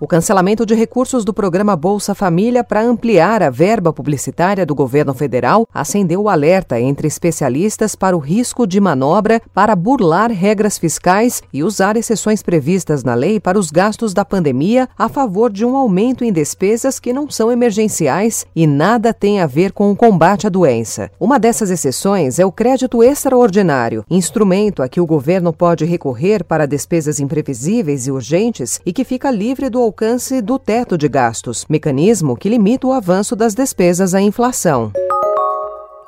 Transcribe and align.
O 0.00 0.06
cancelamento 0.06 0.64
de 0.64 0.76
recursos 0.76 1.24
do 1.24 1.34
programa 1.34 1.74
Bolsa 1.74 2.14
Família 2.14 2.62
para 2.62 2.80
ampliar 2.80 3.42
a 3.42 3.50
verba 3.50 3.92
publicitária 3.92 4.64
do 4.64 4.72
governo 4.72 5.12
federal 5.12 5.66
acendeu 5.74 6.22
o 6.22 6.28
alerta 6.28 6.80
entre 6.80 7.08
especialistas 7.08 7.96
para 7.96 8.16
o 8.16 8.20
risco 8.20 8.64
de 8.64 8.80
manobra 8.80 9.42
para 9.52 9.74
burlar 9.74 10.30
regras 10.30 10.78
fiscais 10.78 11.42
e 11.52 11.64
usar 11.64 11.96
exceções 11.96 12.44
previstas 12.44 13.02
na 13.02 13.16
lei 13.16 13.40
para 13.40 13.58
os 13.58 13.72
gastos 13.72 14.14
da 14.14 14.24
pandemia 14.24 14.88
a 14.96 15.08
favor 15.08 15.50
de 15.50 15.64
um 15.64 15.76
aumento 15.76 16.22
em 16.22 16.32
despesas 16.32 17.00
que 17.00 17.12
não 17.12 17.28
são 17.28 17.50
emergenciais 17.50 18.46
e 18.54 18.68
nada 18.68 19.12
tem 19.12 19.40
a 19.40 19.46
ver 19.48 19.72
com 19.72 19.90
o 19.90 19.96
combate 19.96 20.46
à 20.46 20.50
doença. 20.50 21.10
Uma 21.18 21.40
dessas 21.40 21.72
exceções 21.72 22.38
é 22.38 22.46
o 22.46 22.52
crédito 22.52 23.02
extraordinário, 23.02 24.04
instrumento 24.08 24.80
a 24.80 24.88
que 24.88 25.00
o 25.00 25.06
governo 25.06 25.52
pode 25.52 25.84
recorrer 25.84 26.44
para 26.44 26.66
despesas 26.66 27.18
imprevisíveis 27.18 28.06
e 28.06 28.12
urgentes 28.12 28.80
e 28.86 28.92
que 28.92 29.02
fica 29.02 29.28
livre 29.28 29.68
do 29.68 29.87
alcance 29.88 30.42
do 30.42 30.58
teto 30.58 30.98
de 30.98 31.08
gastos, 31.08 31.64
mecanismo 31.66 32.36
que 32.36 32.48
limita 32.48 32.86
o 32.86 32.92
avanço 32.92 33.34
das 33.34 33.54
despesas 33.54 34.14
à 34.14 34.20
inflação. 34.20 34.92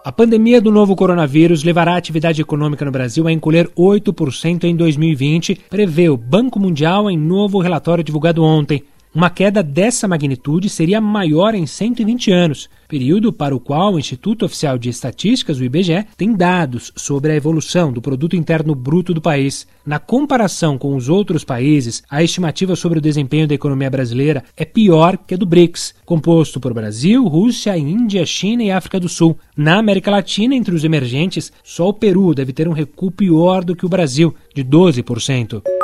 A 0.04 0.12
pandemia 0.12 0.60
do 0.60 0.70
novo 0.70 0.94
coronavírus 0.94 1.64
levará 1.64 1.94
a 1.94 1.96
atividade 1.96 2.40
econômica 2.40 2.84
no 2.84 2.90
Brasil 2.90 3.26
a 3.26 3.32
encolher 3.32 3.68
8% 3.68 4.64
em 4.64 4.76
2020, 4.76 5.62
prevê 5.70 6.08
o 6.08 6.16
Banco 6.16 6.60
Mundial 6.60 7.10
em 7.10 7.18
novo 7.18 7.58
relatório 7.58 8.04
divulgado 8.04 8.42
ontem. 8.42 8.82
Uma 9.12 9.28
queda 9.28 9.60
dessa 9.60 10.06
magnitude 10.06 10.69
seria 10.69 11.00
maior 11.00 11.52
em 11.52 11.66
120 11.66 12.30
anos, 12.30 12.70
período 12.87 13.32
para 13.32 13.55
o 13.55 13.59
qual 13.59 13.95
o 13.95 13.98
Instituto 13.98 14.45
Oficial 14.45 14.78
de 14.78 14.88
Estatísticas, 14.88 15.59
o 15.59 15.64
IBGE, 15.64 16.07
tem 16.16 16.32
dados 16.32 16.93
sobre 16.95 17.32
a 17.32 17.34
evolução 17.34 17.93
do 17.93 18.01
produto 18.01 18.37
interno 18.37 18.73
bruto 18.73 19.12
do 19.12 19.21
país. 19.21 19.66
Na 19.84 19.99
comparação 19.99 20.79
com 20.79 20.95
os 20.95 21.09
outros 21.09 21.43
países, 21.43 22.04
a 22.09 22.23
estimativa 22.23 22.76
sobre 22.76 23.01
o 23.01 23.02
desempenho 23.02 23.49
da 23.49 23.54
economia 23.54 23.90
brasileira 23.90 24.45
é 24.57 24.65
pior 24.65 25.18
que 25.18 25.34
a 25.34 25.37
do 25.37 25.45
BRICS, 25.45 25.93
composto 26.04 26.60
por 26.60 26.73
Brasil, 26.73 27.27
Rússia, 27.27 27.77
Índia, 27.77 28.24
China 28.24 28.62
e 28.62 28.71
África 28.71 29.01
do 29.01 29.09
Sul. 29.09 29.37
Na 29.56 29.79
América 29.79 30.12
Latina, 30.12 30.54
entre 30.54 30.73
os 30.73 30.84
emergentes, 30.84 31.52
só 31.65 31.88
o 31.88 31.95
Peru 31.95 32.32
deve 32.32 32.52
ter 32.52 32.68
um 32.68 32.73
recuo 32.73 33.10
pior 33.10 33.65
do 33.65 33.74
que 33.74 33.84
o 33.84 33.88
Brasil, 33.88 34.32
de 34.54 34.65
12%. 34.65 35.79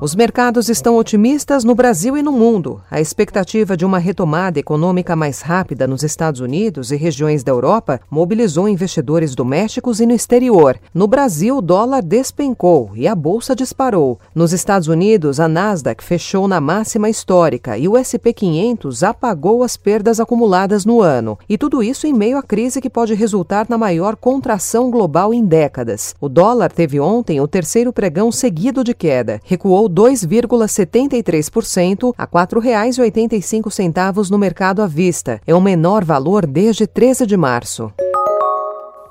Os 0.00 0.12
mercados 0.12 0.68
estão 0.68 0.96
otimistas 0.96 1.62
no 1.62 1.72
Brasil 1.72 2.16
e 2.16 2.22
no 2.22 2.32
mundo. 2.32 2.80
A 2.90 3.00
expectativa 3.00 3.76
de 3.76 3.84
uma 3.84 3.98
retomada 3.98 4.58
econômica 4.58 5.14
mais 5.14 5.40
rápida 5.40 5.86
nos 5.86 6.02
Estados 6.02 6.40
Unidos 6.40 6.90
e 6.90 6.96
regiões 6.96 7.44
da 7.44 7.52
Europa 7.52 8.00
mobilizou 8.10 8.68
investidores 8.68 9.36
domésticos 9.36 10.00
e 10.00 10.06
no 10.06 10.12
exterior. 10.12 10.76
No 10.92 11.06
Brasil, 11.06 11.58
o 11.58 11.62
dólar 11.62 12.02
despencou 12.02 12.90
e 12.96 13.06
a 13.06 13.14
bolsa 13.14 13.54
disparou. 13.54 14.18
Nos 14.34 14.52
Estados 14.52 14.88
Unidos, 14.88 15.38
a 15.38 15.46
Nasdaq 15.46 16.02
fechou 16.02 16.48
na 16.48 16.60
máxima 16.60 17.08
histórica 17.08 17.78
e 17.78 17.86
o 17.88 17.94
SP 17.94 18.34
500 18.34 19.04
apagou 19.04 19.62
as 19.62 19.76
perdas 19.76 20.18
acumuladas 20.18 20.84
no 20.84 21.00
ano. 21.00 21.38
E 21.48 21.56
tudo 21.56 21.84
isso 21.84 22.04
em 22.04 22.12
meio 22.12 22.36
à 22.36 22.42
crise 22.42 22.80
que 22.80 22.90
pode 22.90 23.14
resultar 23.14 23.66
na 23.68 23.78
maior 23.78 24.16
contração 24.16 24.90
global 24.90 25.32
em 25.32 25.44
décadas. 25.44 26.16
O 26.20 26.28
dólar 26.28 26.72
teve 26.72 26.98
ontem 26.98 27.40
o 27.40 27.46
terceiro 27.46 27.92
pregão 27.92 28.32
seguido 28.32 28.82
de 28.82 28.92
queda, 28.92 29.40
recuou 29.44 29.83
2,73% 29.88 32.14
a 32.16 32.22
R$ 32.24 32.30
4,85 32.30 34.30
no 34.30 34.38
mercado 34.38 34.80
à 34.82 34.86
vista. 34.86 35.40
É 35.46 35.54
o 35.54 35.60
menor 35.60 36.04
valor 36.04 36.46
desde 36.46 36.86
13 36.86 37.26
de 37.26 37.36
março. 37.36 37.92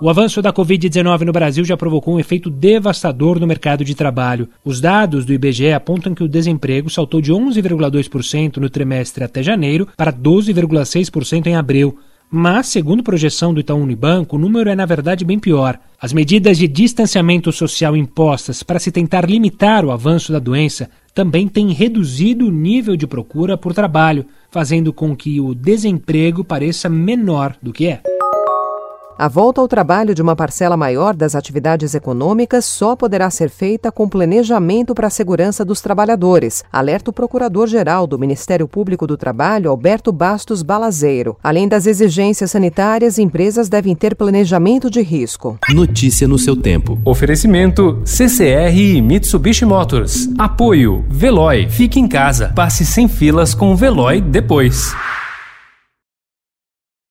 O 0.04 0.10
avanço 0.10 0.42
da 0.42 0.52
Covid-19 0.52 1.22
no 1.22 1.32
Brasil 1.32 1.64
já 1.64 1.78
provocou 1.78 2.16
um 2.16 2.20
efeito 2.20 2.50
devastador 2.50 3.40
no 3.40 3.48
mercado 3.48 3.86
de 3.86 3.96
trabalho. 3.96 4.50
Os 4.66 4.82
dados 4.82 5.24
do 5.24 5.32
IBGE 5.32 5.72
apontam 5.72 6.14
que 6.14 6.24
o 6.24 6.28
desemprego 6.28 6.90
saltou 6.90 7.22
de 7.22 7.32
11,2% 7.32 8.58
no 8.58 8.70
trimestre 8.70 9.24
até 9.24 9.42
janeiro 9.42 9.88
para 9.96 10.12
12,6% 10.12 11.48
em 11.48 11.56
abril. 11.56 11.98
Mas, 12.36 12.66
segundo 12.66 13.04
projeção 13.04 13.54
do 13.54 13.60
Itaú 13.60 13.78
Unibanco, 13.78 14.38
o 14.38 14.40
número 14.40 14.68
é 14.68 14.74
na 14.74 14.88
verdade 14.88 15.24
bem 15.24 15.38
pior. 15.38 15.80
As 16.02 16.12
medidas 16.12 16.58
de 16.58 16.68
distanciamento 16.68 17.52
social 17.52 17.96
impostas 17.96 18.64
para 18.64 18.80
se 18.80 18.92
tentar 18.92 19.30
limitar 19.30 19.86
o 19.86 19.92
avanço 19.92 20.32
da 20.32 20.40
doença 20.40 20.90
também 21.14 21.48
têm 21.48 21.72
reduzido 21.72 22.48
o 22.48 22.52
nível 22.52 22.96
de 22.96 23.06
procura 23.06 23.56
por 23.56 23.72
trabalho, 23.72 24.26
fazendo 24.50 24.92
com 24.92 25.16
que 25.16 25.40
o 25.40 25.54
desemprego 25.54 26.44
pareça 26.44 26.90
menor 26.90 27.56
do 27.62 27.72
que 27.72 27.86
é. 27.86 28.02
A 29.24 29.30
volta 29.30 29.62
ao 29.62 29.70
trabalho 29.70 30.14
de 30.14 30.22
uma 30.22 30.36
parcela 30.36 30.76
maior 30.76 31.16
das 31.16 31.34
atividades 31.34 31.96
econômicas 31.96 32.66
só 32.66 32.94
poderá 32.94 33.30
ser 33.30 33.50
feita 33.50 33.90
com 33.90 34.06
planejamento 34.06 34.94
para 34.94 35.08
a 35.08 35.10
segurança 35.10 35.64
dos 35.64 35.80
trabalhadores, 35.80 36.62
alerta 36.70 37.10
o 37.10 37.14
Procurador-Geral 37.14 38.06
do 38.06 38.20
Ministério 38.20 38.68
Público 38.68 39.08
do 39.08 39.16
Trabalho, 39.16 39.70
Alberto 39.70 40.12
Bastos 40.12 40.62
Balazeiro. 40.62 41.38
Além 41.42 41.70
das 41.70 41.88
exigências 41.88 42.52
sanitárias, 42.52 43.18
empresas 43.18 43.70
devem 43.70 43.96
ter 43.96 44.14
planejamento 44.14 44.90
de 44.90 45.02
risco. 45.02 45.58
Notícia 45.70 46.28
no 46.28 46.38
seu 46.38 46.58
tempo. 46.58 47.00
Oferecimento 47.06 48.02
CCR 48.04 48.76
e 48.78 49.02
Mitsubishi 49.02 49.64
Motors. 49.64 50.28
Apoio 50.38 51.06
Veloy. 51.08 51.70
Fique 51.70 51.98
em 51.98 52.10
casa. 52.10 52.52
Passe 52.54 52.86
sem 52.86 53.08
filas 53.08 53.54
com 53.54 53.72
o 53.72 53.76
Veloy 53.78 54.20
depois. 54.20 54.94